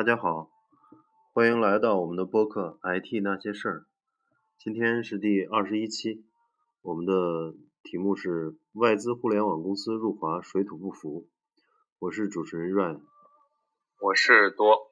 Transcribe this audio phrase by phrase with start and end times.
[0.00, 0.48] 大家好，
[1.34, 3.78] 欢迎来到我们的播客《IT 那些事儿》。
[4.56, 6.24] 今天是第二十一期，
[6.80, 11.28] 我们的题目是外资互联网公司入华水土不服。
[11.98, 13.00] 我是主持人 Ryan，
[14.00, 14.90] 我是多。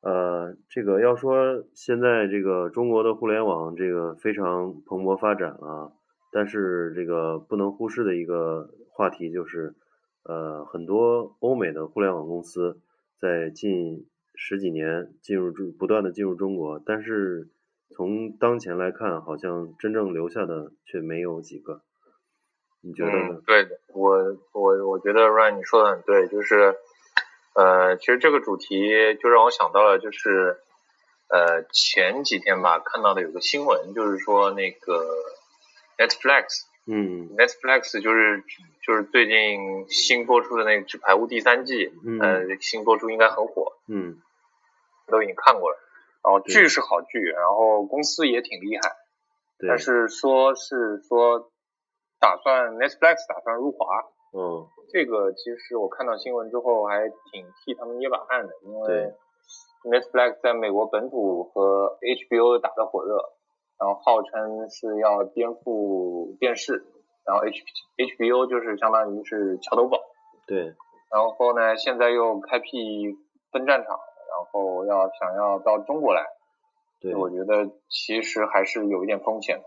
[0.00, 5.92] 呃，这个要说现在这个中国的互联网这个非常蓬勃发展啊，
[6.32, 9.76] 但是这个不能忽视的一个话题就是，
[10.24, 12.80] 呃，很多欧美的互联网公司
[13.20, 17.48] 在近十几年进入中不断的进入中国，但是
[17.90, 21.82] 从当前来看，好像真正留下的却没有几个。
[22.80, 23.42] 你觉得呢？
[23.46, 26.76] 对的，我我我觉得 Ryan 你说的很对，就是。
[27.54, 30.58] 呃，其实这个主题就让我想到了，就是
[31.28, 35.04] 呃前几天吧看到的有个新闻，就是说那个
[35.96, 38.42] Netflix，嗯，Netflix 就是
[38.82, 44.16] 就是最近新播出的那个《纸牌屋》第三季，呃，新播出应该很火，嗯，
[45.06, 45.76] 都已经看过了，
[46.24, 48.96] 然后剧是好剧，然后公司也挺厉害，
[49.68, 51.50] 但是说是说
[52.18, 53.86] 打算 Netflix 打算入华。
[54.32, 59.12] 嗯，这个其实我看到新闻之后还挺替他们捏把汗的，因为
[59.84, 63.18] Netflix 在美国本土和 HBO 打得火热，
[63.78, 66.84] 然后号称是要颠覆电视，
[67.24, 67.62] 然后 H
[67.96, 69.98] HBO 就是相当于是桥头堡。
[70.46, 70.74] 对。
[71.10, 72.68] 然后呢，现在又开辟
[73.50, 76.22] 分战场，然后要想要到中国来，
[77.00, 79.64] 对，我觉得其实还是有一点风险的。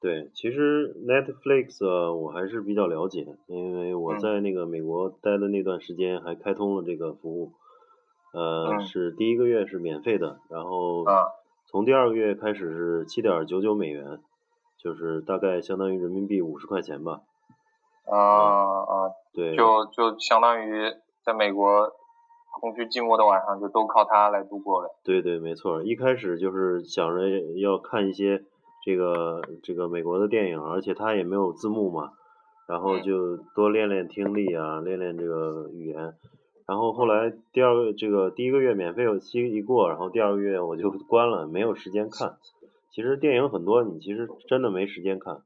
[0.00, 7.52] 对，其实 Netflix 我还是比较了解，因为我在那个美国待的那段时间还开通了这个服务，
[8.32, 11.04] 呃，是第一个月是免费的，然后
[11.70, 14.18] 从第二个月开始是七点九九美元，
[14.76, 17.20] 就是大概相当于人民币五十块钱吧。
[18.06, 20.92] 啊啊，对，就就相当于
[21.24, 21.92] 在美国
[22.60, 24.90] 空虚寂寞的晚上就都靠它来度过了。
[25.04, 27.28] 对对，没错，一开始就是想着
[27.60, 28.44] 要看一些。
[28.82, 32.12] 这个这个美国的电影，而且它也没有字幕嘛，
[32.66, 36.14] 然后就多练练听力啊，练练这个语言。
[36.70, 42.36] 然后后来第二个这个第一个月免费有期一过，然后第二个月我就 关了，没有时间看。
[42.92, 45.42] 其实电影很多，你其实真的没时间看。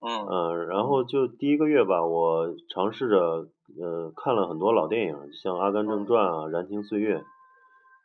[0.00, 0.68] 嗯。
[0.68, 3.48] 然后就第一个月吧，我尝试着
[3.80, 7.18] 呃看了很多老电影，像《阿甘正传》啊，《燃情岁月》。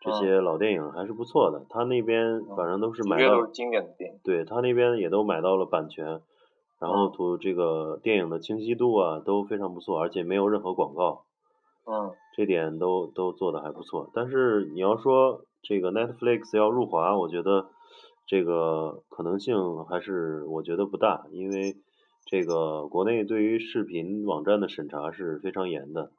[0.03, 4.19] 这些老电影还是不错的，他那边反正都是买到，都是经典的电影。
[4.23, 6.21] 对他那边也都买到了版权，
[6.79, 11.25] 然后图这个电影的清晰度啊都非常不错，而且没有任何广告。
[11.85, 14.09] 嗯，这点都都做的还不错。
[14.13, 17.69] 但是你要说这个 Netflix 要入华，我觉得
[18.27, 21.75] 这个可能性还是我觉得不大，因为
[22.25, 26.11] 这个国内对于视频网站的审查是非常严的，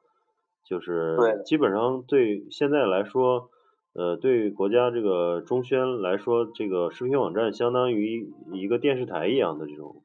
[0.65, 3.51] 就是基本上对现在来说。
[3.95, 10.03] 呃，对国家这个中宣来说，这个视频网站相当于一个电视台一样的这种，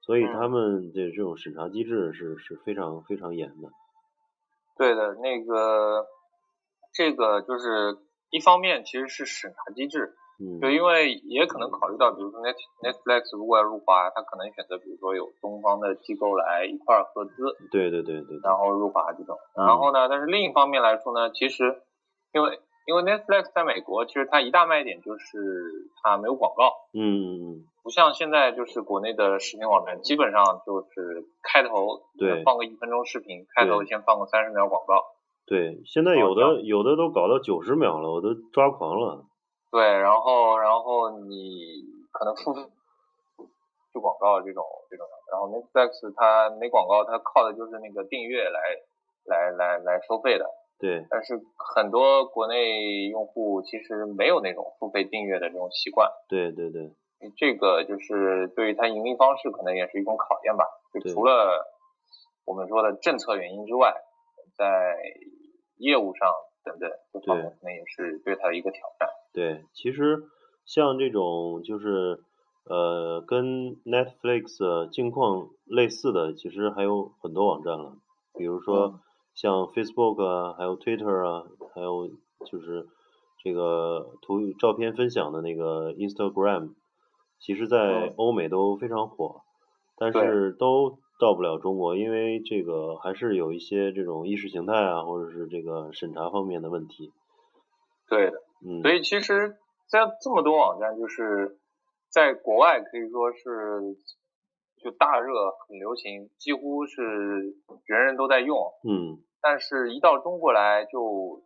[0.00, 3.70] 所以他们的这种审查机制是是非常非常严的。
[4.76, 6.06] 对的，那个
[6.92, 7.96] 这个就是
[8.30, 10.14] 一方面其实是审查机制，
[10.60, 17.32] 就因为也可能考虑到，比如说 Net Netflix 如果要入华，它可能选择比如说有东方的机构来一块合资，
[17.70, 19.38] 对对对对，然后入华这种。
[19.56, 21.82] 然后呢，但是另一方面来说呢，其实
[22.32, 26.72] 因为因为 Netflix 在美国，其实它一大卖点就是它没有广告。
[26.92, 27.66] 嗯。
[27.84, 35.04] 不像现在就是国内的视频网站，基本上就是开头对放个一分钟视频，开头先放个三十秒广告。
[35.44, 39.26] 对，现在有的有的都搞到九十秒了，我都抓狂了。
[39.70, 42.62] 对，然后然后你可能付费
[43.92, 48.60] 就广告这种这种，然后 Netflix 它没广告，它靠的就是那个订阅来
[49.26, 50.46] 来来来收费的。
[50.78, 51.38] 对，但是
[51.76, 56.10] 很多国内用户其实没有那种付费订阅的这种习惯。
[56.30, 56.90] 对对对，
[57.36, 60.64] 这个就是对于它盈利方式可能也是一种考验吧。
[60.92, 61.66] 就除了
[62.44, 63.94] 我们说的政策原因之外，
[64.56, 64.96] 在
[65.76, 66.28] 业务上
[66.64, 69.08] 等等这方面，可能也是对它的一个挑战。
[69.32, 70.24] 对，其实
[70.64, 72.22] 像这种就是
[72.64, 77.96] 呃跟 Netflix 境况类似的，其实还有很多网站了，
[78.34, 79.00] 比如说。
[79.36, 81.44] 像 Facebook 啊，还有 Twitter 啊，
[81.74, 82.06] 还有
[82.46, 82.86] 就是
[83.42, 86.74] 这个图照片分享的那个 Instagram，
[87.44, 89.42] 其实，在欧美都非常火，
[89.98, 97.12] 但是都到不了中国，因为这个还是有一些这种意识形态啊，或者是这个审查方面的问题。
[98.08, 99.56] 对的，嗯，所以其实
[99.88, 101.58] 在这么多网站，就是
[102.10, 103.96] 在国外可以说是。
[104.82, 107.00] 就大热很流行，几乎是
[107.86, 108.70] 人人都在用。
[108.86, 109.16] 嗯。
[109.40, 111.40] 但是，一到中国来就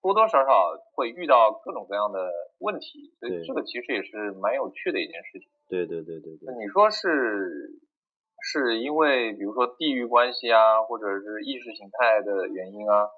[0.00, 5.48] 多多少少会遇到各种各样的问题，所以这个其实也是蛮有趣的一件事情。
[5.68, 6.54] 对对对对对。
[6.56, 7.80] 你说是
[8.42, 13.08] 是因为比如说地域关系啊，或者是意识形态的原因啊，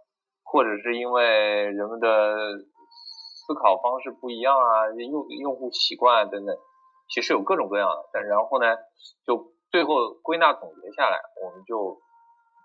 [0.44, 6.56] 或者是因为人们的思考方式不一样啊，用用户习惯等等，
[7.08, 8.08] 其实有各种各样的。
[8.12, 8.76] 但然后呢，
[9.26, 12.00] 就最后归纳总结下来，我们就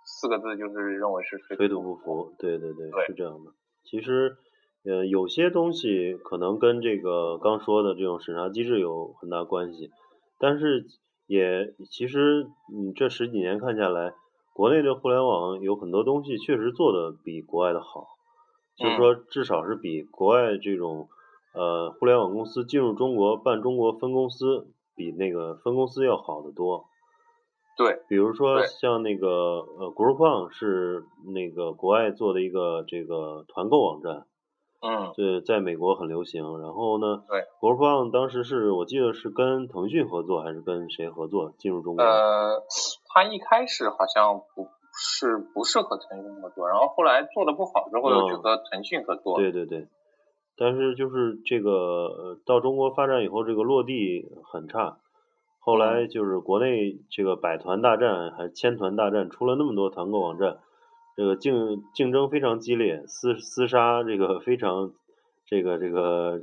[0.06, 2.34] 四个字就是认为是水土不服。
[2.40, 3.52] 对对对，是这样的。
[3.84, 4.38] 其实，
[4.84, 9.92] 呃，有些东西可能跟这个刚说的这种审查机制有很大关系，
[10.40, 10.86] 但是
[11.28, 14.14] 也其实，嗯，这十几年看下来，
[14.54, 18.08] 国内的互联网有很多东西确实做的比国外的好，
[18.76, 21.08] 就是说至少是比国外这种
[21.54, 26.86] 呃互联网公司进入中国办中国分公司，比那个分公司要好得多。
[27.78, 34.26] 对，比如说像那个呃，Groupon 是那个国外做的一个这个团购网站，
[34.82, 36.60] 嗯，对，在美国很流行。
[36.60, 42.04] 然后呢，对，Groupon 当时是我记得是跟腾讯合作还是跟谁合作进入中国？
[42.04, 42.64] 呃，
[43.14, 49.38] 他一开始好像不是不是和腾讯合作，然后后来做的不好之后又去和腾讯合作。
[49.38, 49.88] 对对对，
[50.58, 54.98] 但是就是这个到中国发展以后，这个落地很差。
[55.64, 60.58] 后来就是国内这个百团大战还千团大战，出了那么多团购网站，
[61.16, 64.94] 这个竞竞争非常激烈，厮厮杀这个非常
[65.46, 66.42] 这个这个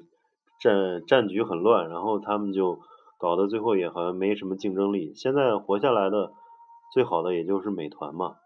[0.61, 2.79] 战战局很乱，然后他们就
[3.19, 5.15] 搞得最后也好像没什么竞争力。
[5.15, 6.33] 现在活下来的
[6.93, 8.37] 最好的也就是美团嘛。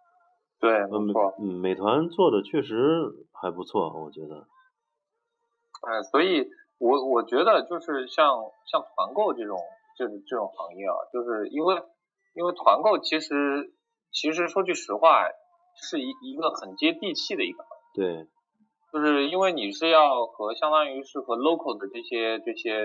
[0.60, 1.34] 对，没错。
[1.38, 4.46] 嗯，美团做的确实还不错，我觉得。
[5.86, 6.48] 嗯，所以
[6.78, 9.58] 我我觉得就是像像团购这种。
[9.94, 11.76] 就是这种行业啊，就是因为
[12.34, 13.74] 因为团购其实
[14.10, 15.20] 其实说句实话，
[15.74, 17.64] 是一一个很接地气的一个。
[17.94, 18.26] 对。
[18.92, 22.84] 就是因为你是要和相当于是和 local 的这些这些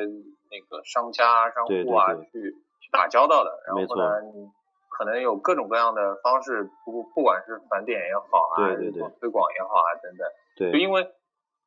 [0.49, 4.47] 那个商家商户啊去去打交道的，然后呢，你
[4.87, 10.25] 可能有各种各样的方式，不不管是返点也好啊，对对对，推广也好啊等等。
[10.55, 10.71] 对。
[10.71, 11.11] 就因为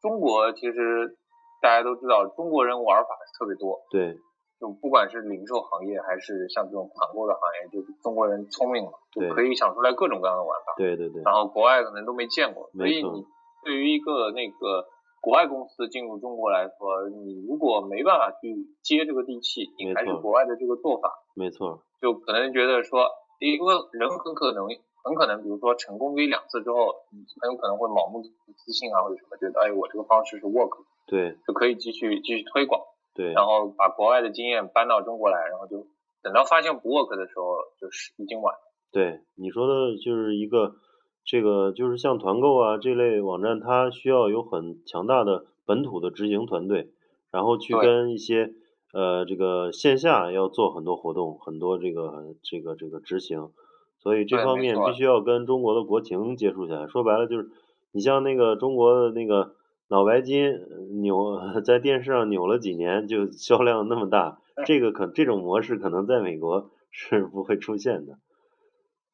[0.00, 1.18] 中国其实
[1.60, 3.08] 大家都知道，中国人玩法
[3.38, 3.78] 特别多。
[3.90, 4.16] 对。
[4.60, 10.74] 就不管是零售行业还是像这种团购的行业，就是中国人聪明嘛，就可以想出来各种各样的玩法。
[10.76, 11.22] 对对对。
[11.24, 13.24] 然后国外可能都没见过，所以你
[13.64, 14.86] 对于一个那个
[15.22, 21.10] 国外公司进入中国来说，你如果没办法去接这个地气，你还是国外的这个做法。
[21.34, 21.80] 没错。
[22.00, 23.08] 就可能觉得说，
[23.38, 24.68] 因为人很可能
[25.02, 26.94] 很可能，比如说成功个一两次之后，
[27.40, 32.80] 很有可能会盲目自信啊，或者什么，觉得哎，我这个方式是 work，对，就可以继续继续推广。
[33.12, 35.86] 对，然后把国外的经验搬到中国来，然后就
[36.22, 38.54] 等到发现不 work 的时候，就是已经晚。
[38.92, 40.76] 对，你说的就是一个
[41.24, 46.90] 这个就是像团购啊这类网站，它需要有很强大的本土的执行团队，
[47.32, 48.52] 然后去跟一些
[48.92, 53.50] 呃这个线下要做很多活动，很多这个这个这个执行，
[53.98, 56.86] 所以这方面必须要跟中国的国情接触起来。
[56.86, 57.50] 说白了就是，
[57.90, 59.56] 你像那个中国的那个。
[59.90, 60.54] 脑白金
[61.02, 68.14] 扭 在电视上扭了几年，就销量那么大，这个可这种模式可能在美国是不会出现的。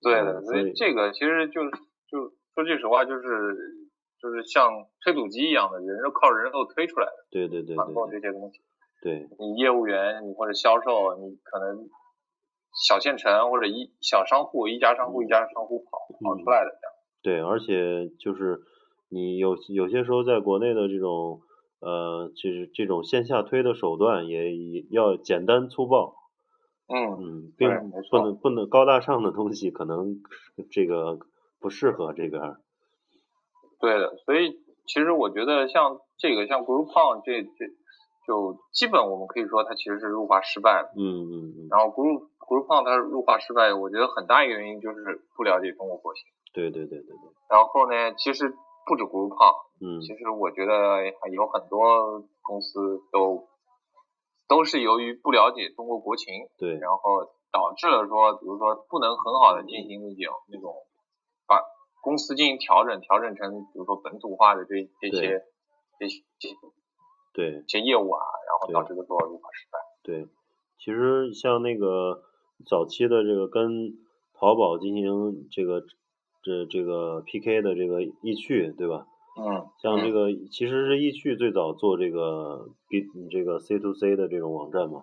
[0.02, 3.22] 对的，所以这个其实就就说句实话，就是
[4.20, 4.70] 就是像
[5.02, 7.26] 推土机一样的，人是靠人肉推出来的。
[7.30, 7.76] 对对对对。
[7.76, 8.60] 团这些东西。
[9.00, 9.26] 对。
[9.38, 11.88] 你业务员，你或者销售，你可能
[12.86, 16.92] 小县城或者一小商户，一家商户一家商户跑跑出来的这样。
[17.22, 18.60] 对，而且就是。
[19.08, 21.40] 你有有些时候在国内的这种
[21.78, 26.14] 呃，就是这种线下推的手段也也要简单粗暴，
[26.88, 27.68] 嗯嗯，并
[28.10, 30.16] 不能不能高大上的东西可能
[30.72, 31.18] 这个
[31.60, 32.56] 不适合这个。
[33.78, 37.66] 对的，所以其实我觉得像这个像 Groupon 这这
[38.26, 41.68] 就基本我们可以说它其实是入化失败，嗯嗯嗯。
[41.70, 46.22] 然后 Group Groupon 它入化失败，我觉得很大一个原因就是不了解中国国情。
[46.54, 47.30] 对对对对对。
[47.50, 48.54] 然后呢，其实。
[48.86, 51.02] 不止 Groupon，嗯，其实我觉得
[51.34, 53.48] 有很多公司都
[54.46, 60.72] 都是由于不了解中国国情，对，然后导致了说，比如说不能很好的进行那种那种
[61.48, 61.60] 把
[62.00, 65.42] 公司进行调整，调整成比如说本土化的这这些
[65.98, 66.24] 这些
[67.34, 69.78] 对这些业务啊，然后导致的说入化失败。
[70.04, 70.28] 对，
[70.78, 72.22] 其实像那个
[72.64, 73.98] 早期的这个跟
[74.32, 75.82] 淘宝进行这个。
[76.46, 79.08] 这这个 PK 的这个易趣，对吧？
[79.36, 85.02] 嗯，像这个其实是易趣最早做这个 B 这个 C to C 的这种网站嘛，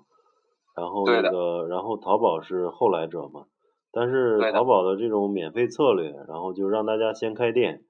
[0.73, 3.45] 然后那个然后淘宝是后来者嘛，
[3.91, 7.83] 但是淘宝的这种免费策略，然后就让大家先开店，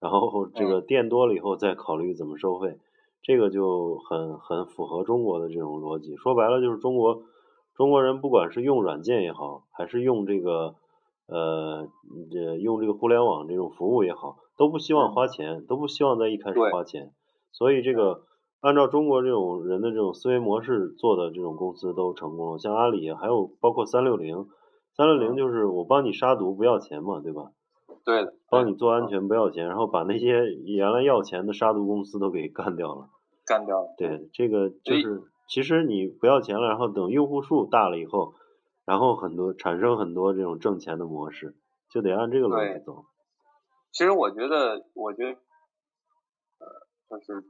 [0.00, 2.78] 然后这个店多了以后再考虑怎么收费，
[3.22, 6.16] 这个就很很符合中国的这种逻辑。
[6.16, 7.22] 说白了就是中国
[7.76, 10.74] 中国人不管是用软件也好，还是用这个
[11.26, 11.88] 呃
[12.30, 17.12] 这用这个互联网这种服务也好，都不希望花钱，都不希望在一开始花钱，
[17.52, 18.22] 所以这个。
[18.64, 24.46] 按照中国这种人的这种思维模式做的这种公司都成功了，像阿里，还有包括三六零，
[24.96, 27.50] 三六零就是我帮你杀毒不要钱嘛，对吧？
[28.06, 28.26] 对。
[28.48, 33.10] 帮你做安全不要钱，然后把那些原来要钱的杀毒公司都给干掉了。
[33.44, 33.94] 干掉了。
[33.98, 38.32] 对，这个就是其实你不要钱了，然后等用户数大了以后，
[38.84, 41.54] 然后很多产生很多这种挣钱的模式，
[41.90, 43.04] 就得按这个逻辑走。
[43.92, 45.38] 其实我觉得，我觉得，
[46.58, 47.44] 呃，就是。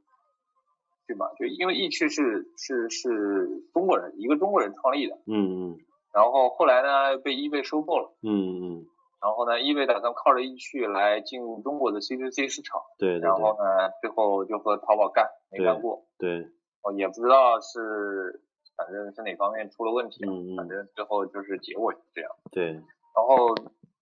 [1.06, 1.30] 对吧？
[1.38, 5.14] 就因为易趣是是是中国人，一个中国人创立的。
[5.26, 5.76] 嗯嗯。
[6.14, 8.16] 然后后来呢，被易贝收购了。
[8.22, 8.86] 嗯嗯。
[9.20, 12.80] 然后呢，易贝打算靠着易趣来进入中国的 C to C 市场。
[12.96, 16.06] 对对然后呢，最后就和淘宝干，没干过。
[16.16, 16.48] 对。
[16.80, 18.40] 哦，也不知道是，
[18.84, 20.24] 反正是哪方面出了问题。
[20.56, 22.30] 反正最后就是结果是这样。
[22.52, 22.72] 对。
[22.72, 23.54] 然后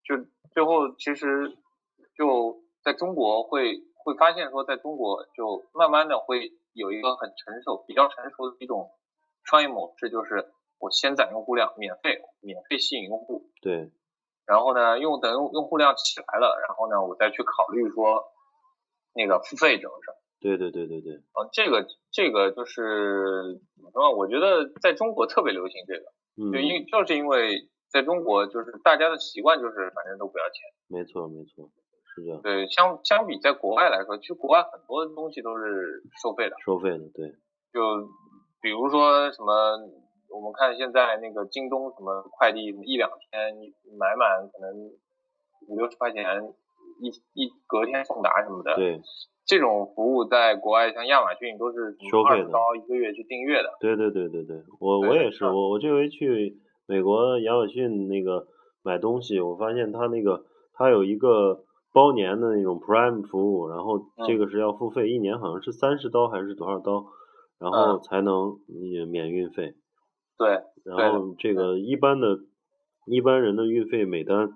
[0.05, 1.57] 就最后其实
[2.17, 6.53] 就在中国会会发现说，在中国就慢慢的会。
[6.75, 8.93] 有一个很成熟、比较成熟的一种
[9.45, 13.51] 商业模式，就是我先攒用户量，免费免费吸引用户。
[13.61, 13.93] 对。
[14.47, 18.25] 然后呢，用等用用户量起来了，然后呢，我再去考虑说
[19.13, 20.17] 那个付费这种事儿。
[20.43, 21.15] 对对对对对。
[21.33, 24.15] 啊，这个这个就是怎么说？
[24.15, 30.57] 我觉得在中国特别流行这个，就因就是因为在中国就是大家的习惯就是反正都不要钱。
[30.89, 31.71] 没错没错。
[32.15, 32.43] 是这样。
[32.43, 36.57] 对，相相比在国外来说，其实国外很多东西都是收费的。
[36.65, 37.31] 收费的，对。
[37.73, 37.81] 就
[38.61, 39.79] 比如说什么，
[40.29, 44.93] 我们看现在那个京东什么快递，一两天你买满可能
[45.69, 46.53] 五六十块钱，
[47.03, 48.75] 一一隔天送达什么的。
[48.77, 49.01] 对。
[49.45, 53.69] 这种服务在国外像亚马逊都是收费的，高一个月去订阅的。
[53.81, 56.57] 对对对对对，我我也是，我我这回去
[56.87, 58.47] 美国亚马逊那个
[58.83, 61.65] 买东西，我发现他那个他有一个。
[61.95, 67.05] 包年的那种 Prime 服务，然后这个是要付费，一年好像是三十刀还是多少刀，
[67.59, 68.57] 然后才能
[69.11, 69.75] 免运费。
[70.39, 70.63] 对。
[70.87, 72.39] 然后这个一般的，
[73.05, 74.55] 一般人的运费每单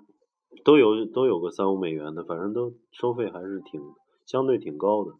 [0.63, 3.81] 都有都有个三五美元的，反正都收费还是挺
[4.25, 5.11] 相对挺高的。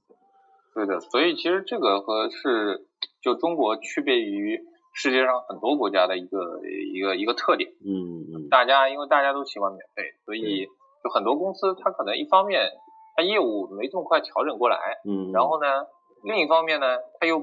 [0.74, 2.88] 对的，所以其实这个和是
[3.22, 4.60] 就中国区别于
[4.94, 6.62] 世界上很多国家的一个
[6.94, 7.72] 一个一个特点。
[7.86, 8.50] 嗯嗯。
[8.50, 10.72] 大家因为大家都喜欢免费，所以就。
[11.14, 12.70] 很多公司它可能一方面
[13.16, 15.88] 它业务没这么快调整过来，嗯，然后呢，
[16.24, 16.86] 另一方面呢，
[17.18, 17.40] 它又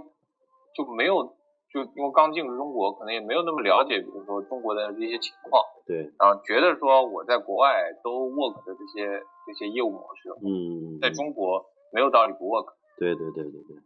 [0.76, 1.34] 就没有
[1.74, 13.76] 就因为刚进入中国，可能也没有那么了解，比如说中国的这些情况，对，然后觉得说我在国外都 work 的这些这些业务模式，嗯，在中国没有道理不 work，对对对对对，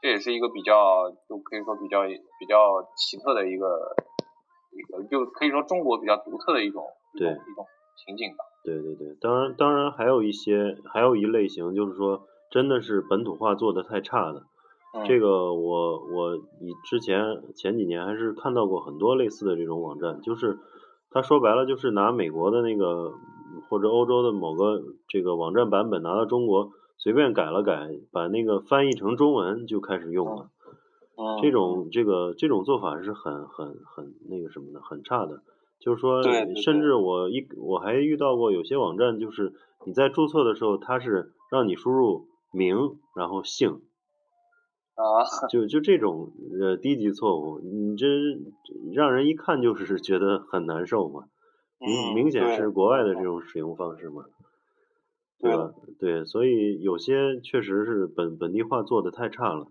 [0.00, 2.02] 这也是一个比较就可以说比较
[2.38, 3.96] 比较奇特的一个
[4.70, 6.86] 一个就可以说中国比较独特的一种
[7.18, 8.44] 对一种情景吧。
[8.62, 14.46] 对对对，当然当然还有一些，还有一类型就是说，真的是本土化做的太差的，
[15.04, 20.58] 这个我我以之前前几年还是看到过很多类似的这种网站，就是
[21.10, 23.12] 他说白了就是拿美国的那个
[23.68, 30.50] 或者欧洲的某个这个网站版本拿到中国随便改了改，把那个翻译成中文就开始用了，
[31.42, 35.42] 这种这个这种做法是很很很那个什么的，很差的。
[35.80, 36.22] 就是说，
[36.56, 39.52] 甚至我一我还遇到过有些网站，就是
[39.84, 42.76] 你在注册的时候，它是让你输入名
[43.14, 43.82] 然后姓，
[44.94, 48.06] 啊，就就这种呃低级错误，你这
[48.92, 51.24] 让人一看就是觉得很难受嘛，
[51.78, 54.24] 明明显是国外的这种使用方式嘛，
[55.40, 55.72] 对吧？
[55.98, 59.66] 对，所以有些确实是本本地化做的太差了，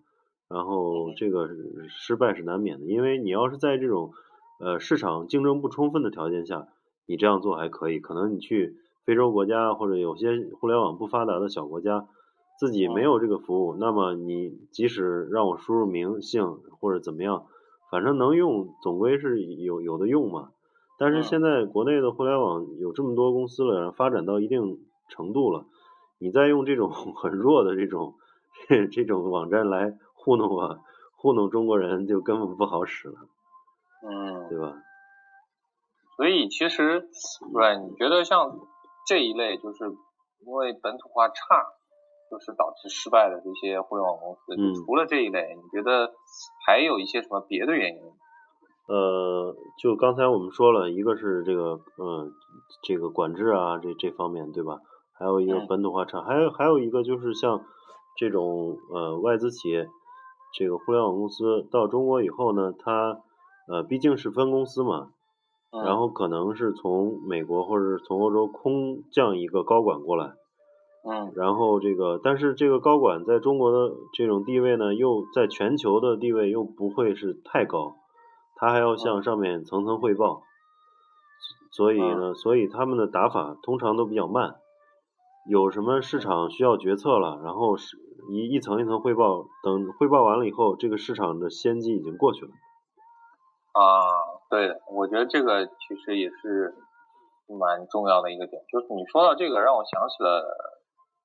[0.49, 1.49] 然后这个
[1.89, 4.11] 失败是难免的，因为你要是在这种。
[4.59, 6.67] 呃，市场竞争不充分的条件下，
[7.05, 7.99] 你这样做还可以。
[7.99, 12.07] 可能你去非洲国家或者有些互联网不发达的小国家，
[12.57, 17.45] 自己没有这个服务，那么你即使让我输入名姓或者怎么样，
[17.91, 20.51] 反正能用，总归是有有的用嘛。
[20.97, 24.79] 但是现在国内的互联网有这么多公司了，发展到一定
[25.09, 25.65] 程度了，
[26.19, 28.13] 你再用这种 很弱的这种
[28.91, 30.79] 这种网站来糊弄我，
[31.17, 33.15] 糊弄中国人，就根本不好使了。
[34.05, 34.75] 嗯，对吧？
[36.15, 38.59] 所以其实，对，你觉得像
[39.07, 39.89] 这一类，就是
[40.45, 41.33] 因为本土化差，
[42.33, 46.11] 就是导致失败的这些互联网公司，就除了这一类，你觉得
[46.65, 48.01] 还有一些什么别的原因？
[48.87, 52.33] 呃，就刚才我们说了一个是这个，嗯，
[52.81, 54.79] 这个管制啊，这这方面，对吧？
[55.13, 57.61] 还有一个本土化差，还有还有一个就是像
[58.17, 59.87] 这种呃外资企业，
[60.57, 63.21] 这个互联网公司到中国以后呢，它
[63.67, 65.09] 呃毕竟是分公司嘛，
[65.71, 70.33] 然后可能是从美国或者是从欧洲空降一个高管过来，
[71.05, 77.97] 嗯，然后这个但是这个高管在中国的这种地位呢，又在全球的地位又不会是太高，
[78.55, 80.43] 他还要向上面层层汇报。
[81.71, 84.55] 所以呢，所以他们的打法通常都比较慢，
[85.49, 87.97] 有什么市场需要决策了，然后是
[88.29, 92.51] 一一层一层汇报，等汇报完了以后，这个市场的先机已经过去了。
[93.73, 94.05] 啊，
[94.49, 96.75] 对的，我觉得这个其实也是
[97.59, 100.45] 蛮重要的一个点，就是你说到这个，让我想起了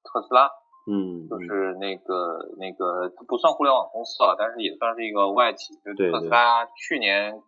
[0.09, 0.49] 特斯拉，
[0.91, 7.43] 嗯，就是那个那个它不算互联网公司啊，但是也算是一个外企，就是特斯拉去年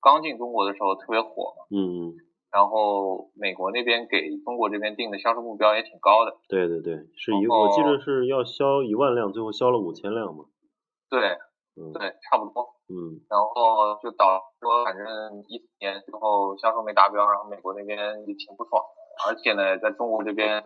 [0.00, 2.16] 刚进中国的时候特别火嘛，嗯。
[2.50, 6.34] 然后美国那边给中国这边定的销售目标也挺高的。
[6.48, 10.46] 对对对，是一，我记得是要销一万辆，最后销了五千辆嘛。
[11.08, 11.38] 对，
[11.78, 12.74] 嗯，对，差不多。
[12.90, 13.22] 嗯。
[13.30, 15.06] 然后就导说，反正
[15.46, 18.82] 一四年之后销售没达标，然后美国那边也挺不爽，
[19.28, 20.64] 而且呢，在中国这边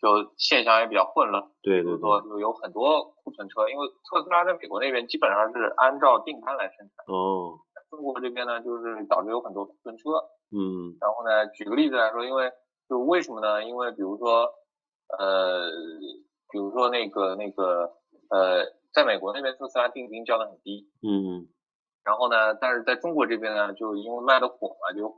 [0.00, 1.42] 就现象也比较混乱。
[1.62, 1.96] 对对。
[1.96, 7.14] 对就有很多库存车，因为特斯拉在美国那边基本上是按照订单来生产。
[7.14, 7.58] 哦。
[7.90, 10.10] 中国这边呢，就是导致有很多库存车。
[10.52, 12.52] 嗯，然后呢，举个例子来说，因为
[12.88, 13.64] 就为什么呢？
[13.64, 14.48] 因为比如说，
[15.18, 15.68] 呃，
[16.50, 17.92] 比如说那个那个
[18.30, 21.48] 呃，在美国那边特斯拉定金交的很低，嗯，
[22.04, 25.08] 然后呢，但是在中国这边呢，就因为卖的火嘛，就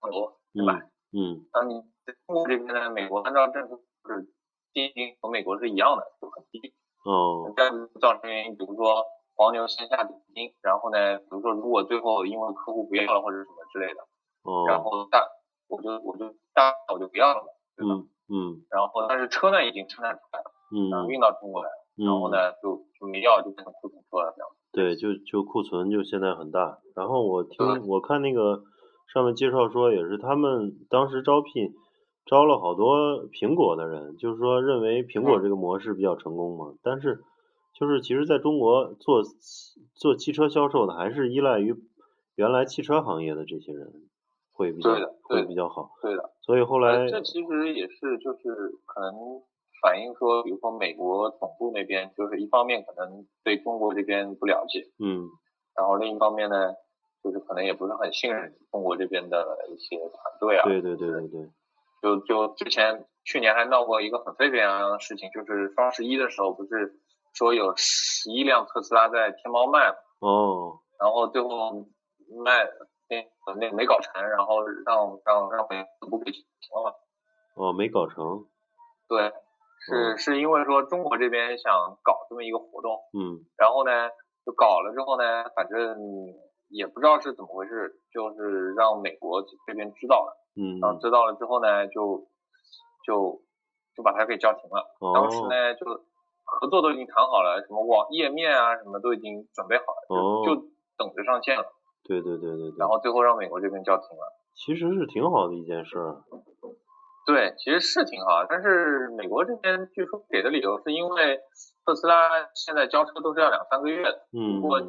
[0.00, 0.80] 很多对吧？
[1.12, 3.76] 嗯，那你在中国这边呢，美国按照政策
[4.06, 4.28] 是
[4.72, 6.72] 定金和美国是一样的，就很低。
[7.04, 9.04] 哦，这样造成原因，比如说
[9.36, 14.00] 黄牛先下定金，然后呢，比如说如果最后因为客户不要了或者什么之类的。
[14.42, 15.20] 哦然后大
[15.68, 17.94] 我就我就大我就不要了嘛，对吧？
[18.32, 18.64] 嗯。
[18.70, 24.48] 然后但是车呢已经生产出来了，嗯，然后运到中国来了，然后呢就就没要就变成库存车了这样。
[24.72, 26.78] 对，就就库存就现在很大。
[26.96, 28.62] 然后我听我看那个
[29.12, 31.74] 上面介绍说也是他们当时招聘
[32.26, 36.74] 招了好多苹果的人，就是说认为苹果这个模式比较成功嘛。
[36.82, 37.22] 但是
[37.74, 39.22] 就是其实在中国做
[39.94, 41.74] 做汽车销售的还是依赖于
[42.34, 43.92] 原来汽车行业的这些人。
[44.52, 44.90] 会比较
[45.22, 46.34] 会比较好，对的。
[46.42, 49.40] 所以后来这其实也是就是可能
[49.80, 55.30] 反映说，比如说美国总部那边，就是一方面可能对中国这边不了解，嗯，
[55.74, 56.74] 然后另一方面呢，
[57.24, 60.64] 就是可能也不是很信任中国这边的一些团队啊。
[60.68, 61.48] 对对对对对。
[62.02, 66.94] 就就之前去年还闹过一个很沸沸扬扬的事情，就是双十一的时候不是
[67.34, 70.80] 说有十一辆特斯拉在天猫卖哦。
[70.98, 71.72] 然后最后
[72.44, 72.68] 卖。
[73.10, 76.44] 那那没搞成，然后让让让美不给停
[76.84, 76.94] 了。
[77.56, 78.46] 哦，没搞成。
[79.08, 79.32] 对，
[79.80, 83.90] 是是因为说中国这边想搞这么一个活动，嗯，然后呢
[84.46, 85.98] 就搞了之后呢，反正
[86.68, 92.28] 也不知道是怎么回事，就是让美国这边知道了，嗯，然后知道了之后呢，就
[93.06, 93.40] 就
[93.96, 94.84] 就把它给叫停了。
[95.14, 95.86] 当时呢就
[96.44, 100.62] 合作都已经谈好了，什么网页面啊什么都已经准备好了，就就
[100.98, 101.64] 等着上线了。
[102.04, 105.96] 对对对对对，然后最后让美国这边叫停了，其实是挺好的一件事。
[107.26, 111.38] 对，其实是挺好，但是美国这边据说给的理由是因为
[111.86, 114.80] 特斯拉现在交车都是要两三个月的，嗯，如果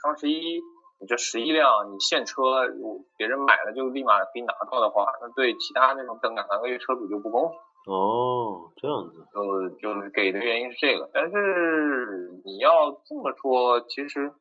[0.00, 0.60] 双十一
[1.00, 7.92] 你这十一辆你现车，如别人买了就立马可以拿到的话，那对其他那种等两三个月车主就不公平。
[7.92, 14.32] 哦，这样子，就就是给的原因是这个，但是你要这么说，其实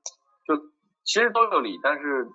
[0.48, 0.56] 就。
[1.08, 2.28] 其实都有理，但是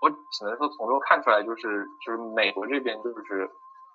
[0.00, 3.50] 我只能说从中看出来，就是就是美国这边就是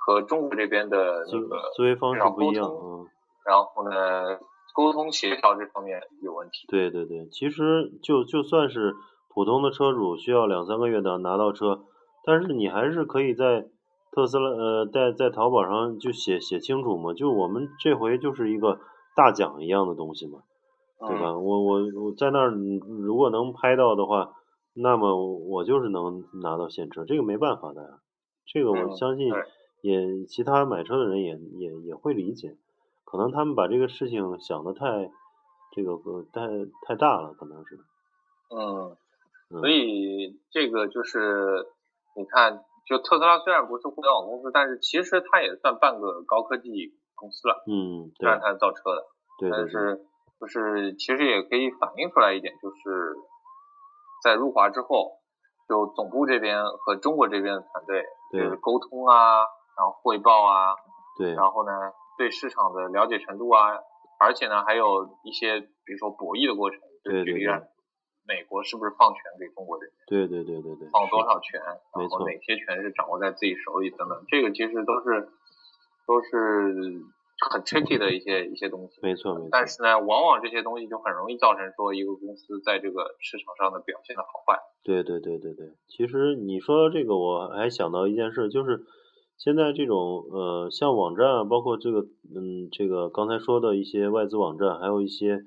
[0.06, 3.08] 和中国这边的那个思维方式不一样，嗯，
[3.44, 4.38] 然后呢，
[4.76, 6.68] 沟通协调这方面有问题。
[6.68, 8.94] 对对对，其实就就算是
[9.30, 11.84] 普通的车主需要两三个月的拿到车，
[12.26, 13.70] 但是你还是可以在
[14.12, 18.80] 特斯拉呃在在淘宝上就写写清楚嘛，就我们这回就是一个
[19.16, 20.40] 大奖一样的东西嘛。
[21.02, 21.38] 对吧？
[21.38, 24.34] 我我我在那儿，如果能拍到的话，
[24.74, 25.16] 那么
[25.48, 28.02] 我就是能拿到现车，这个没办法的呀。
[28.46, 29.32] 这个我相信，
[29.82, 32.58] 也其他买车的人也也也会理解。
[33.06, 35.10] 可能他们把这个事情想的太
[35.72, 35.98] 这个
[36.34, 36.50] 太
[36.86, 37.80] 太大了，可能是。
[38.54, 38.98] 嗯。
[39.50, 41.66] 所以这个就是
[42.16, 47.64] 你看，就特斯拉虽然不是互联网公司，但是其实它也算半个高科技公司了。
[47.68, 48.12] 嗯。
[48.20, 49.04] 虽然它是造车的，
[49.40, 50.06] 对但是。
[50.40, 53.14] 就是其实也可以反映出来一点，就是
[54.24, 55.20] 在入华之后，
[55.68, 59.40] 就总部这边和中国这边的团队，就是沟通啊，
[59.76, 60.76] 然后汇报啊，
[61.18, 63.80] 对，然后呢，对市场的了解程度啊，
[64.18, 67.46] 而且呢，还有一些比如说博弈的过程，对对对。
[68.30, 69.98] 美国是不是放权给中国这边？
[70.06, 70.88] 对对对对对。
[70.94, 71.58] 放多少权？
[71.98, 75.34] 然后哪些权是掌握在自己手里等等，这个其实都是
[76.06, 77.02] 都是
[77.50, 79.00] 很 tricky 的一些一些东西。
[79.02, 79.50] 没错没错。
[79.50, 84.62] 但是呢，往往这些东西就很容易造成说一个公司在这个市场上的表现的好坏。
[84.84, 85.74] 对对对对对。
[85.88, 88.86] 其实你说这个，我还想到一件事，就是
[89.38, 95.40] 现在这种呃，像网站，包括这个嗯，这个刚才说的一些外资网站，还有一些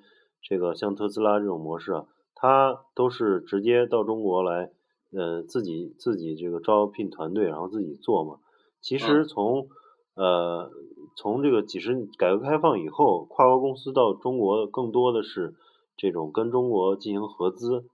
[0.43, 2.05] 这个像特斯拉这种模式啊。
[2.43, 4.73] 他都是直接到中国来，
[5.13, 8.41] 呃，自己自己这个招聘团队，然后自己做嘛。
[8.81, 9.69] 其实从
[10.15, 10.73] 呃
[11.17, 15.55] 从这个几十改革开放以后，跨国公司到中国更多的是
[15.97, 17.85] 这种跟中国进行合资，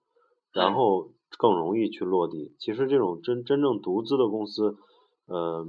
[0.50, 2.54] 然后更容易去落地。
[2.58, 4.78] 其实这种真真正独资的公司，
[5.26, 5.66] 呃，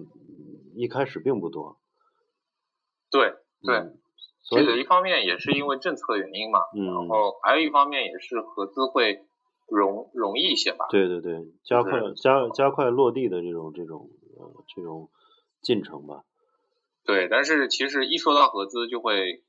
[0.74, 1.76] 一开始并不多。
[3.12, 3.92] 对对。
[4.50, 9.22] 这个一方面也是因为政策原因嘛，然后还有一方面也是合资会
[9.68, 10.88] 容容易一些吧。
[10.90, 15.10] 对对对，加快加加快落地的这种这种呃这种
[15.62, 16.24] 进程吧。
[17.06, 19.44] 对，但是其实一说到合资，就会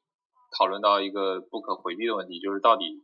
[0.59, 3.03] 讨论到一个不可回避的问题，就是到底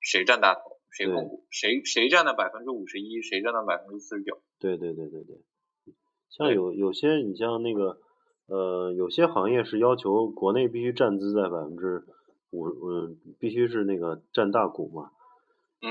[0.00, 4.40] 谁占大头，谁控股，谁谁占了百分之五十一，谁占了百分之四十九。
[4.58, 5.36] 对对对对对，
[6.30, 7.98] 像有有些你像那个。
[8.48, 12.04] 呃，有些行业是要求国内必须占资在百分之
[12.52, 15.10] 五，嗯，必须是那个占大股嘛。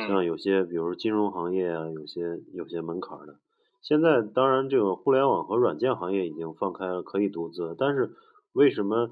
[0.08, 3.36] 像有些，比如金融行业啊，有些有些门槛的。
[3.82, 7.76] 现在当然，这个互联网和软件行业已经放开了，可以独资。
[7.78, 8.12] 但是
[8.54, 9.10] 为什么，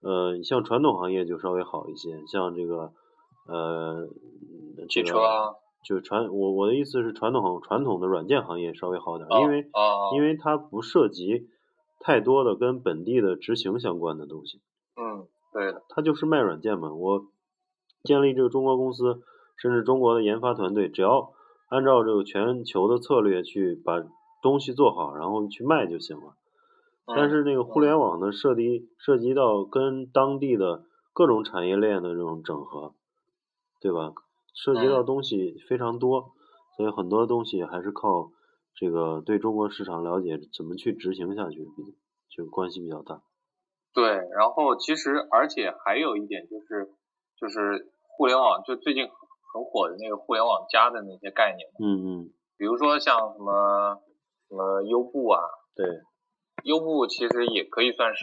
[0.00, 2.24] 呃，像传统行业就稍微好一些？
[2.26, 2.92] 像这个，
[3.48, 4.08] 呃，
[4.88, 5.54] 汽车啊，
[5.84, 9.68] 就传我我的意思是传统传统的软件行业稍微好点，因为
[10.14, 11.48] 因为它不涉及。
[12.06, 14.60] 太多的跟本地的执行相关的东西，
[14.94, 16.92] 嗯，对的，他就是卖软件嘛。
[16.92, 17.24] 我
[18.02, 19.22] 建立这个中国公司，
[19.56, 21.32] 甚至中国的研发团队，只要
[21.70, 24.04] 按照这个全球的策略去把
[24.42, 26.34] 东西做好，然后去卖就行了。
[27.06, 32.92] 但是那个互联网呢，涉及涉及到跟当地的各种产业链的这种整合，
[33.80, 34.12] 对吧？
[34.52, 36.32] 涉及到东西非常多，
[36.76, 38.30] 所以很多东西还是靠。
[38.76, 41.64] 这个对中国市场了解，怎么去执行下去，
[42.28, 43.22] 就关系比较大。
[43.92, 46.90] 对，然后其实而且还有一点就是，
[47.38, 51.68] 就是互联网就最近很火的那个互联网加的那些概念。
[51.78, 52.30] 嗯嗯。
[52.56, 54.00] 比如说像什么
[54.48, 55.40] 什么优步啊。
[55.76, 55.86] 对。
[56.64, 58.22] 优步其实也可以算是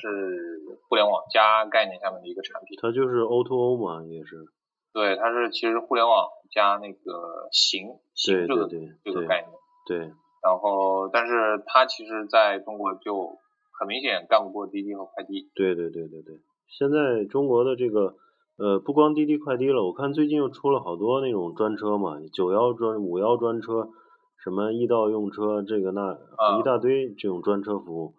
[0.90, 2.78] 互联网加概念下面的一个产品。
[2.82, 4.44] 它就是 O to O 嘛，也是。
[4.92, 8.68] 对，它是其实互联网加那个行行这个
[9.04, 9.52] 这个概念。
[9.86, 10.12] 对。
[10.43, 13.38] 然后，但是它其实在中国就
[13.77, 15.49] 很明显干不过滴滴和快滴。
[15.54, 18.15] 对对对对对，现在中国的这个
[18.58, 23.89] 呃，不光滴滴快滴了，我看最近又出了好多那种专车嘛，九幺专、五幺专车，
[24.43, 26.17] 什么易到用车，这个那
[26.60, 28.13] 一大堆这种专车服务，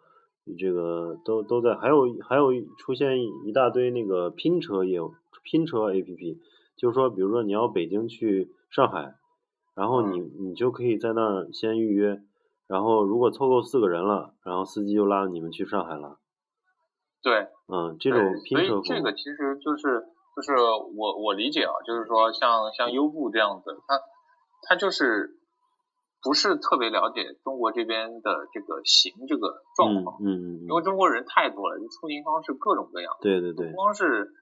[0.57, 6.39] 这个都都在，还有还有出现一大堆那个拼车业务，拼车 APP，
[6.77, 9.17] 就是说，比如说你要北京去上海。
[9.75, 12.21] 然后你你就可以在那儿先预约，
[12.67, 16.19] 然后如果凑够四个人了，然后司机就拉你们去上海了。
[17.23, 18.83] 对，嗯，这种拼车服务。
[18.83, 20.05] 这个其实就是
[20.35, 20.55] 就是
[20.97, 24.01] 我我理解啊，就是说像像优步这样子，他
[24.69, 25.31] 他就是
[26.23, 34.33] 不是特别了解中国这边的这个行这个状况，嗯嗯嗯，因为中国人太多了，出行方式各种各样，对对对，不光是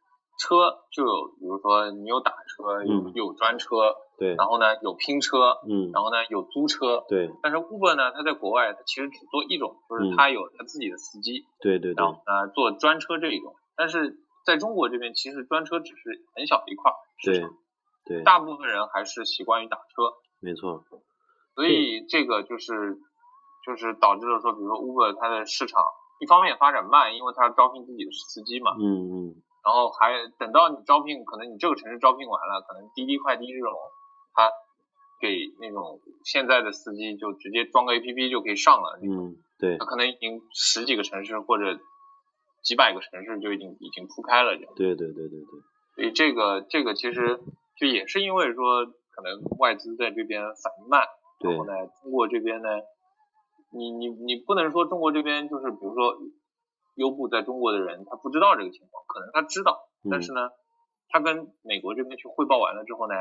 [0.41, 3.95] 车，就有比如说你有打车，有有专车。
[4.21, 17.49] 对，然后呢有拼车，嗯，然后呢有租车，对，但是 Uber 呢，它在国外它其实只做一种，就是它有它自己的司机，对对对，然后呢做专车这一种，但是在中国这边其实专车只是很小一块市场，
[18.05, 20.85] 对，大部分人还是习惯于打车，没错，
[21.55, 22.99] 所以这个就是
[23.65, 25.83] 就是导致了说，比如说 Uber 它的市场
[26.21, 33.73] 一方面发展慢，因为它要招聘自己的司机嘛，嗯嗯，然后还等到你招聘，可能你这个城市招聘完了，可能滴滴快滴这种。
[34.33, 34.49] 他
[35.21, 41.79] 给那种现在的司机就直接装个 A P P 就可以上了，嗯，对，他可能已经十几个城市或者
[42.63, 44.73] 几百个城市就已经已经铺开了，这样。
[44.77, 45.61] 对对对对对。
[45.97, 47.41] 所以这个这个其实
[47.77, 51.03] 就也是因为说可能外资在这边反应慢，
[51.41, 52.69] 然后呢，中国这边呢，
[53.73, 56.17] 你你你不能说中国这边就是比如说
[57.01, 60.53] 优步在中国的人他不知道这个情况，可能他知道，但是呢，
[61.09, 63.15] 他跟美国这边去汇报完了之后呢。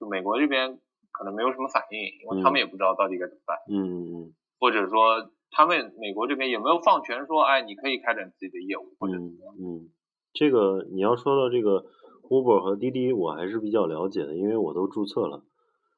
[0.00, 0.78] 就美国这边
[1.10, 3.58] 可能没有什么反应，因为他们也不知道到底该怎么办。
[3.66, 9.90] 嗯嗯嗯或者说他们美国这边有没有放权说，哎，你可以开展自己的业务，或者嗯嗯，
[10.32, 11.84] 这个你要说到这个
[12.30, 15.42] Uber 和滴滴，我还是比较了解的，因为我都注册了。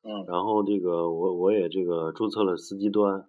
[0.02, 3.26] 嗯然后这个我我也这个注册了司机端，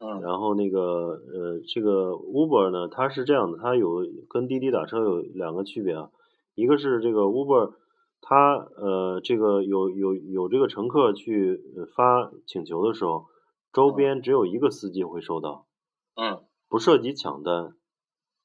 [0.00, 6.10] 嗯然后那个呃这个 Uber 呢，它是这样的，它有跟滴滴打车有两个区别啊，
[6.54, 7.74] 一个是这个 Uber
[8.22, 13.26] 它呃这个有有有这个乘客去呃发请求的时候，
[13.74, 15.66] 周边只有一个司机会收到，
[16.16, 17.74] 嗯不涉及抢单。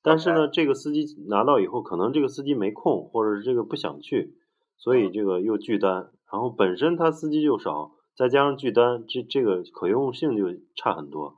[0.04, 4.36] 但是呢，这个司机拿到以后，可能这个司机没空，或者是这个不想去，
[4.78, 6.12] 所以嗯这个又拒单。
[6.32, 10.44] 然后本身他司机就少，再加上拒单，这这个可用性就
[10.76, 11.38] 差很多。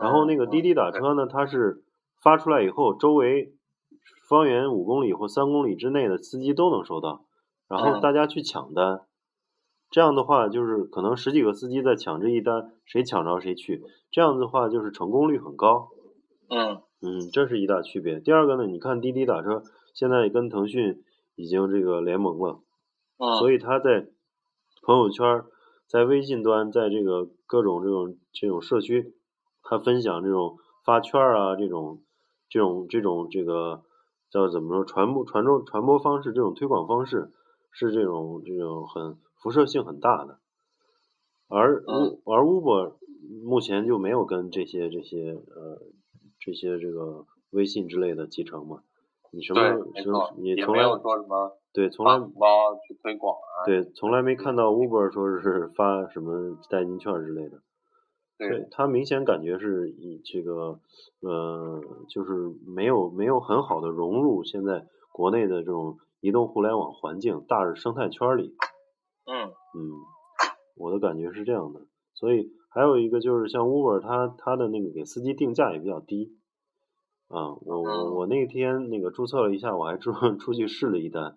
[0.00, 1.84] 然后那个滴滴打车呢，它是
[2.22, 3.52] 发出来以后，周围
[4.28, 7.24] 方圆五公里或三公里之内的司机都能收到，
[7.68, 9.02] 然后嗯大家去抢单。
[9.90, 13.82] 这样的话，就是可能十几个司机在抢这一单，谁抢着谁去。
[14.10, 15.88] 这样的话，就是成功率很高。
[16.48, 18.20] 嗯嗯，这是一大区别。
[18.20, 21.02] 第二个呢，你看滴滴打车现在跟腾讯
[21.34, 22.60] 已经这个联盟了，
[23.18, 24.06] 嗯，所以他在
[24.82, 25.46] 朋友圈儿、
[25.88, 29.14] 在微信端、在这个各种这种这种社区，
[29.62, 32.02] 他分享这种发券儿啊，这种
[32.48, 33.82] 这种这种这个
[34.30, 37.30] 叫怎么说传播传播传播方式，这种推广方式
[37.70, 40.38] 是这种这种很辐射性很大的。
[41.48, 41.82] 而
[42.24, 42.94] 而 Uber
[43.44, 45.82] 目前就没有跟这些这些呃
[46.38, 48.82] 这些这个微信之类的集成嘛？
[49.32, 57.60] 你什么对，没什错，么你从来也没有说什么对从来包去推广啊，对从来没看到 Uber 说是发什么代金券之类的。
[58.40, 60.80] 对对，他明显感觉是以这个
[61.20, 68.54] 呃，就是没有没有很好的融入现在国内的这种移动互联网环境大生态圈里。
[69.26, 69.92] 嗯嗯，
[70.76, 71.82] 我的感觉是这样的。
[72.14, 76.36] 所以还有一个就是像 Uber，它它的那个给司机定价也比较低。
[77.28, 81.36] 啊，我我嗯我那天那个注册了一下，我还出 出去试了一单，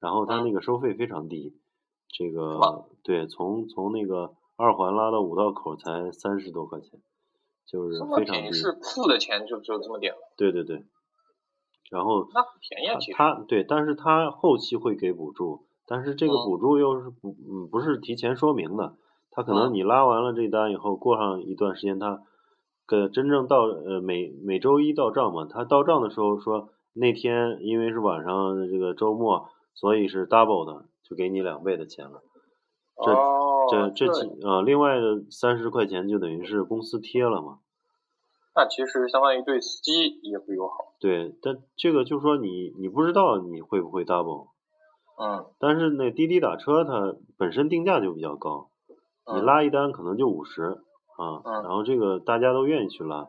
[0.00, 1.54] 然后它那个收费非常低，
[2.08, 7.00] 这个对，从从那个二环拉到五道口才三十多块钱，
[7.66, 8.30] 就是非常低。
[8.30, 10.84] 便宜是付的钱就只有这么点了，对对对，
[11.90, 18.96] 然后那很便宜啊，其实，他对，但是他后期会给补助，但是这个嗯补助又是不嗯不是提前说明的，
[19.30, 22.22] 他可能嗯你拉完了这单以后，过上一段时间他
[22.86, 32.22] 个真正到呃每每周一到账嘛，他到账的时候说那天因为是晚上这个周末，所以是 double 的，就给你两倍的钱了。
[33.04, 33.35] 这哦，
[33.70, 34.14] 这这对。
[34.14, 37.58] 几呃另外的三十块钱就等于是公司贴了嘛。
[38.54, 44.48] 那其实相当于对司机也不友好，对，但这个就说你你不知道你会不会 double。
[45.20, 45.46] 嗯。
[45.58, 48.70] 但是那滴滴打车它本身定价就比较高，
[49.32, 49.44] 你嗯。
[49.44, 50.62] 拉一单可能就五十
[51.18, 51.62] 啊，嗯。
[51.64, 53.26] 然后这个大家都愿意去拉，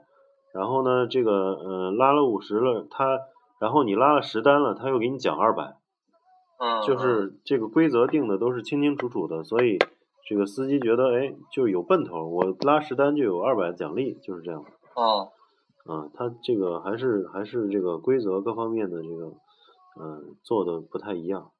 [0.53, 3.19] 然后呢这个呃拉了五十了，他
[3.59, 5.75] 然后你拉了十单了，他又给你奖二百，
[6.59, 9.77] 嗯，就是这个规则定的都是清清楚楚的，所以
[10.27, 14.65] 这个司机觉得哎就有奔头，我拉十单就有二百奖励，就是这样。
[14.95, 15.29] 嗯
[15.85, 19.31] 啊，他这个还是还是这个规则各方面的这个，
[19.97, 21.51] 嗯、做的不太一样。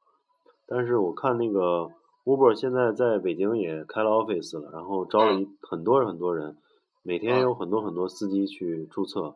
[0.66, 1.90] 但是我看那个
[2.26, 6.58] Uber 现在在北京也开了 office 了，然后招了一很多很多人，
[7.04, 9.36] 每天有很多很多司机去注册，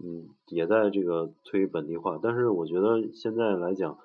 [0.00, 2.20] 嗯，也在这个推本地化。
[2.22, 3.98] 但是我觉得现在来讲，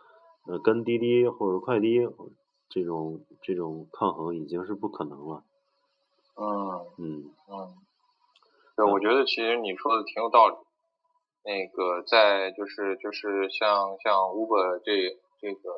[0.47, 2.07] 呃，跟滴滴或者快滴
[2.69, 5.43] 这种这种抗衡已经是不可能了。
[6.35, 7.75] 嗯嗯嗯，
[8.75, 10.55] 对，我觉得其实你说的挺有道理。
[11.43, 15.69] 那个在就是就是像像 Uber 这这个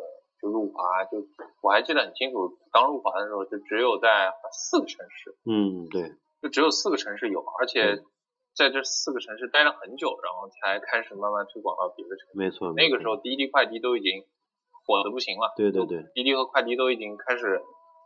[0.42, 1.28] 就入华，就
[1.62, 8.06] 我还记得很清楚，刚入华的时候就只有在四个城市，嗯，对就只有四个城市有，而且嗯
[8.56, 12.32] 在这四个城市待了很久，然后才开始慢慢推广到别的城市。
[12.34, 12.74] 没错。
[12.74, 14.26] 那个时候滴滴快滴都已经
[14.90, 17.62] 火的不行了，对对对，滴滴和快滴都已经开始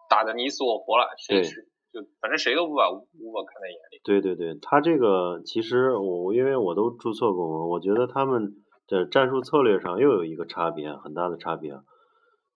[0.09, 4.01] 打的你死我活了，谁就反正谁都不把 Uber 看在眼里。
[4.03, 8.55] 对对对，他这个其实我因为我都注册过嘛，我觉得他们
[8.87, 11.79] 的战术策略上又有一个差别，很大的差别。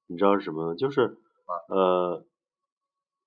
[0.08, 0.76] 你知道是什么吗？
[0.76, 1.18] 就是
[1.70, 2.26] 呃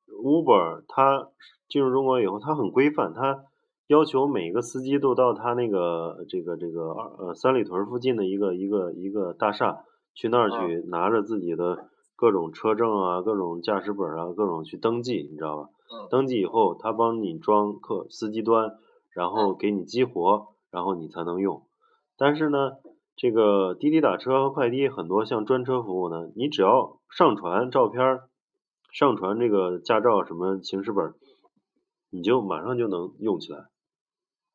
[0.08, 1.30] ，Uber 它
[1.68, 3.44] 进入中国以后，它很规范，它
[3.86, 9.84] 要求每个司机都到他那个这个这个呃三里屯附近的一个一个一个大厦
[10.20, 15.70] 去那儿去拿着自己的各种车证啊、各种驾驶本啊、各种去登记，你知道吧？
[15.90, 18.76] 嗯登记以后，他帮你装客司机端，
[19.14, 21.62] 然后给你激活，然后你才能用。
[22.18, 22.72] 但是呢，
[23.16, 28.28] 这个滴滴打车和快滴很多像专车服务呢，你只要上传照片儿，
[28.92, 31.14] 上传这个驾照什么行驶本儿，
[32.10, 33.60] 你就马上就能用起来。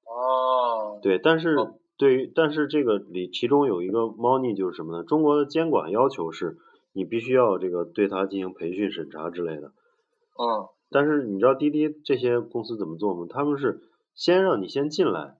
[0.05, 0.99] 哦。
[1.01, 1.55] 对，但是
[1.97, 5.03] 对于但是这个里其中有一个猫腻就是什么呢？
[5.03, 6.57] 中国的监管要求是
[6.93, 9.67] 你必须要这个对它进行培训审查之类的。
[9.67, 10.67] 嗯。
[10.91, 13.25] 但是你知道滴滴这些公司怎么做吗？
[13.27, 13.81] 他们是
[14.13, 15.35] 先让你先进来，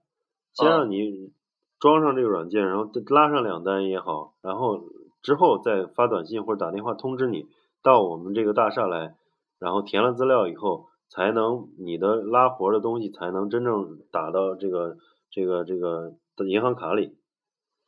[0.52, 1.32] 先让你
[1.78, 4.82] 装上这个软件，然后拉上两单也好，然后
[5.22, 7.46] 之后再发短信或者打电话通知你
[7.82, 9.14] 到我们这个大厦来，
[9.58, 14.96] 然后填了资料以后，才能你的拉活的东西才能真正打到这个
[15.30, 17.18] 这个这个的银行卡里。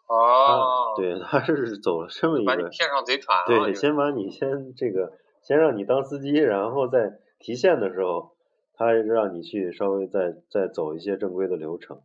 [0.09, 0.95] 哦。
[0.97, 2.53] 对，他是走了这么一个。
[2.53, 7.21] 把你骗上贼船对，先把你先这个，先让你当司机，然后再。
[7.41, 8.33] 提现的时候，
[8.75, 12.03] 他让你去稍微再再走一些正规的流程。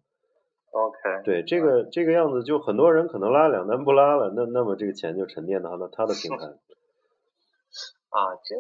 [0.70, 1.24] OK。
[1.26, 6.46] 对，这个这个样子，就很多人可能拉两单不拉了，那那么这个钱就沉淀到他他的平 台。
[6.46, 8.56] 啊，这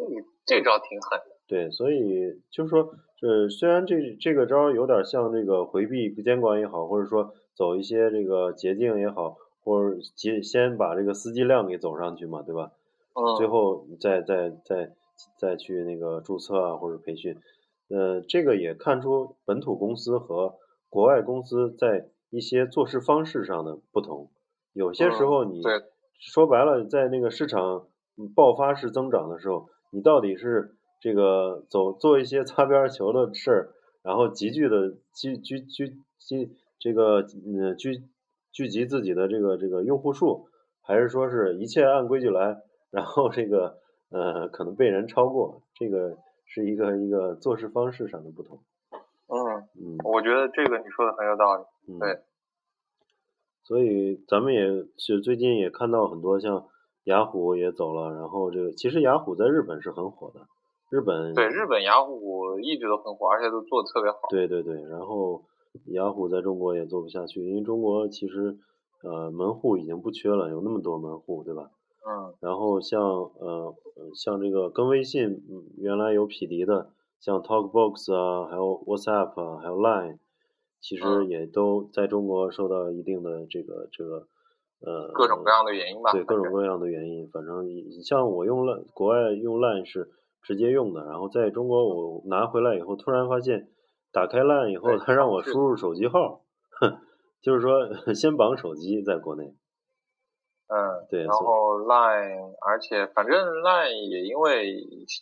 [0.47, 1.32] 这招挺狠的。
[1.47, 2.89] 对，所以就是说，
[3.21, 12.71] 呃，虽然这这个招有点像这个回避监管也好，或者说走一些这个捷径也好，或者先先把这个司机量给走上去嘛，对吧？
[13.13, 13.37] 嗯。
[13.37, 14.93] 最后再再再。
[15.37, 17.37] 再去那个注册啊，或者培训，
[17.87, 20.55] 呃，这个也看出本土公司和
[20.89, 24.31] 国外公司在一些做事方式上的不同。
[24.73, 25.61] 有些时候你
[26.17, 27.87] 说白了，在那个市场
[28.35, 38.03] 爆发式增长的时候，你到底是这个走做一些擦边球的事儿，然后急剧的聚聚聚聚这个嗯聚
[38.53, 40.47] 聚集自己的这个这个用户数，
[40.81, 43.83] 还是说是一切按规矩来，然后这个。
[44.15, 48.59] 呃，可能被人超过，这个是一个一个做事方式上的不同。
[48.91, 51.63] 嗯嗯，我觉得这个你说的很有道理。
[51.97, 52.19] 对。
[53.63, 54.67] 所以咱们也
[54.99, 56.67] 是最近也看到很多像
[57.05, 60.41] 雅虎也走了，然后这个其实雅虎在日本是很火的，
[60.93, 64.19] 日本对日本雅虎一直都很火，而且都做的特别好。
[64.29, 65.41] 对对对，然后
[65.85, 68.59] 雅虎在中国也做不下去，因为中国其实
[69.01, 71.71] 呃门户已经不缺了，有那么多门户，对吧？
[72.05, 73.73] 嗯，然后像呃
[74.13, 75.41] 像这个跟微信
[75.77, 80.19] 原来有匹敌的，像 TalkBox 啊，还有 WhatsApp 啊，还有 Line，
[80.79, 84.27] 其实也都在中国受到一定的这个这个
[84.85, 86.11] 呃各种各样的原因吧。
[86.11, 90.11] 对各种各样的原因，反正你像我用 Line，国外用 Line 是
[90.43, 93.69] 直接用的，然后在中国我拿回来以后，突然发现
[94.11, 95.75] 打开 Line 以后，他让我输入。
[95.75, 96.41] 手机号，
[96.79, 96.99] 哼，
[97.41, 99.55] 就是说 先绑手机在国内。
[100.67, 104.75] 嗯，对，然后 Line，而且反正 Line 也因为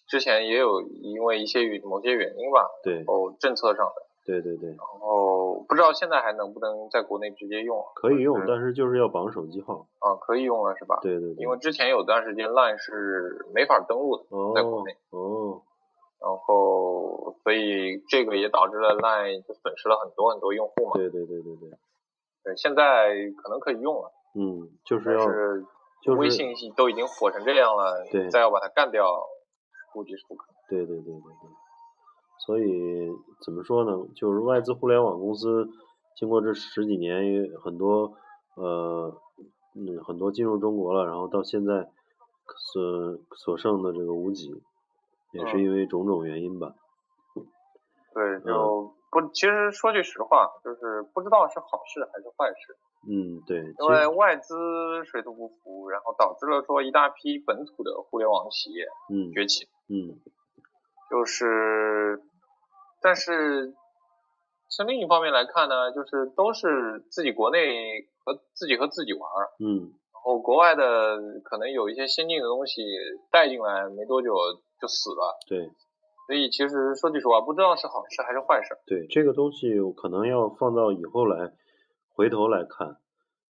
[0.08, 11.00] 之前也有因为一些某些原因吧，对，哦，政策上的，对对对，然后不知道现在还能不能在国内直接用，可以用，但是就是要绑手机号，啊，可以用了是吧？
[11.02, 15.62] 对对对，因为之前有段时间 Line 是没法登录的，在国内，哦，
[16.22, 21.70] 然后所以这个也导致了 Line 就损失了很多很多用户嘛，对对对对对，
[22.44, 23.10] 对，现在
[23.42, 24.12] 可能可以用了。
[24.36, 25.26] 嗯，就是要，
[26.04, 29.04] 就是微信都已经火成这样了，对，再要把它干掉，
[29.94, 30.56] 估计是不可能。
[30.70, 31.61] 对对对对对。
[32.46, 33.12] 所以
[33.46, 34.08] 怎么说呢？
[34.16, 35.70] 就是外资互联网公司
[36.16, 38.14] 经过这十几年，很多
[38.56, 39.16] 呃
[39.76, 41.90] 嗯很多进入中国了，然后到现在
[42.58, 44.62] 所所剩的这个无几，
[45.32, 46.74] 也是因为种种原因吧。
[48.14, 52.76] 对，就不，其实说句实话，就是不知道是好事还是坏事。
[53.08, 54.56] 嗯，对，因为外资
[55.06, 60.20] 水土不服，然后导致了说一大批本土的互联网企业嗯崛起，嗯，
[61.10, 62.22] 就是，
[63.02, 63.74] 但是
[64.70, 72.84] 从另一方面来看呢，就是都是自己国内和自己和自己玩儿，嗯，然后国外的可能有一些先进的东西
[73.32, 74.34] 带进来没多久
[74.80, 75.70] 就死了，对，
[76.28, 78.70] 所以其实说句实话，不知道是好事还是坏事。
[78.86, 81.52] 对，这个东西可能要放到以后来。
[82.14, 82.98] 回头来看，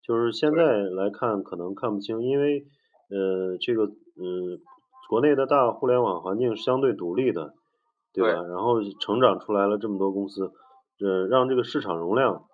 [0.07, 2.67] 就是现在来看可能看不清，因为
[3.09, 4.61] 呃这个嗯
[5.09, 7.55] 国内的大互联网环境相对独立的，
[8.13, 8.43] 对吧？
[8.49, 10.53] 然后成长出来了这么多公司，
[11.01, 12.45] 呃让这个市场容量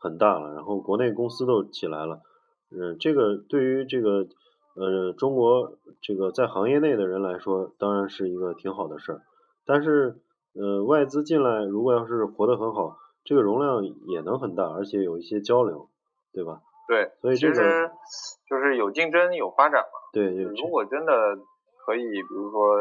[0.00, 2.20] 很大了，然后国内公司都起来了，
[2.70, 4.26] 嗯这个对于这个
[4.74, 9.22] 呃中国这个在行业内的人来说，当然是一个挺好的事儿，
[9.64, 10.16] 但是
[10.54, 12.96] 呃外资进来如果要是活得很好。
[13.28, 15.88] 这个容量也能很大，而且有一些交流，
[16.32, 16.60] 对吧？
[16.86, 17.90] 对，所以这个
[18.48, 19.98] 就是有竞争有发展嘛。
[20.12, 21.12] 对，如果真的
[21.84, 22.76] 可以，比如说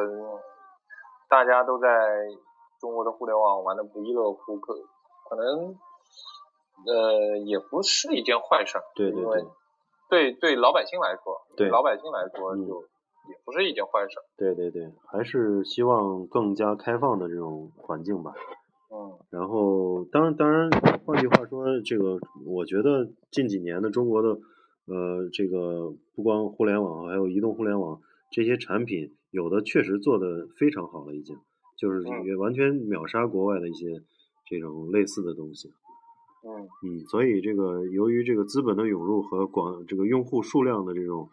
[1.36, 1.90] 大家都在
[2.80, 4.74] 中国的互联网玩的不亦乐乎，可
[5.30, 5.76] 可能
[6.88, 8.78] 呃也不是一件坏事。
[8.96, 9.46] 对对对。
[10.08, 12.84] 对对，老百姓来说，对老百姓来说就
[13.28, 14.16] 也不是一件坏事。
[14.38, 18.32] 对对对，还是希望更加开放的这种环境吧。
[18.90, 19.20] 嗯。
[19.30, 20.70] 然后，当然，当然，
[21.06, 24.30] 换句话说，这个我觉得近几年的中国的，
[24.86, 28.00] 呃，这个不光互联网，还有移动互联网
[28.36, 31.38] 这些产品，有的确实做得非常好了，已经，
[31.78, 34.04] 就是也完全秒杀国外的一些
[34.46, 35.70] 这种类似的东西。
[36.44, 41.30] 嗯嗯，所以这个由于这个资本的涌入和广这个用户数量的这种，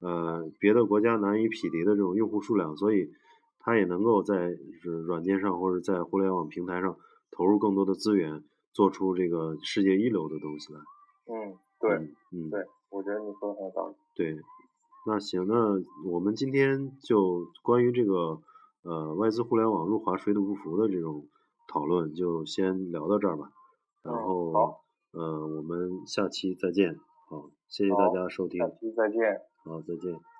[0.00, 3.10] 呃，别的国家难以匹敌的这种用户数量，所以
[3.60, 6.96] 它也能够在是软件上或者在互联网平台上。
[7.32, 10.80] 投入更多的资源，做出这个世界一流的东西来。
[11.26, 11.90] 嗯，对，
[12.32, 13.94] 嗯，对，我觉得你说的很有道理。
[14.14, 14.32] 对，
[15.06, 15.54] 那行，那
[16.10, 18.42] 我们今天就关于这个
[18.82, 21.28] 呃外资互联网入华水土不服的这种
[21.68, 23.52] 讨论，就先聊到这儿吧。
[24.02, 26.98] 然后，好，呃，我们下期再见。
[27.28, 28.58] 好，谢谢大家收听。
[28.60, 29.40] 下期再见。
[29.64, 30.35] 好，再见。